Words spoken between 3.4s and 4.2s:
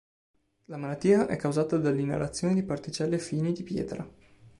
di pietra.